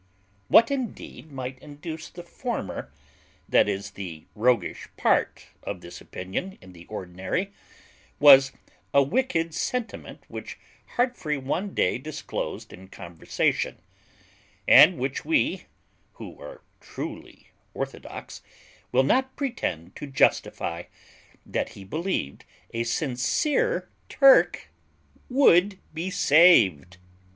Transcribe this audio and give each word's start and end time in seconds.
What 0.47 0.71
indeed 0.71 1.31
might 1.31 1.59
induce 1.59 2.09
the 2.09 2.23
former, 2.23 2.91
i.e. 3.53 3.77
the 3.93 4.25
roguish 4.33 4.87
part 4.97 5.45
of 5.61 5.81
this 5.81 6.01
opinion 6.01 6.57
in 6.59 6.73
the 6.73 6.87
ordinary, 6.87 7.53
was 8.19 8.51
a 8.95 9.03
wicked 9.03 9.53
sentiment 9.53 10.23
which 10.27 10.57
Heartfree 10.97 11.37
one 11.37 11.75
day 11.75 11.99
disclosed 11.99 12.73
in 12.73 12.87
conversation, 12.87 13.77
and 14.67 14.97
which 14.97 15.23
we, 15.23 15.67
who 16.13 16.35
are 16.41 16.63
truly 16.79 17.51
orthodox, 17.75 18.41
will 18.91 19.03
not 19.03 19.35
pretend 19.35 19.95
to 19.97 20.07
justify, 20.07 20.85
that 21.45 21.69
he 21.77 21.83
believed 21.83 22.43
a 22.73 22.85
sincere 22.85 23.87
Turk 24.09 24.69
would 25.29 25.77
be 25.93 26.09
saved. 26.09 26.97